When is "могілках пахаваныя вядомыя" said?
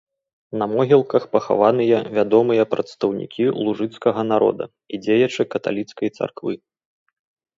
0.75-2.63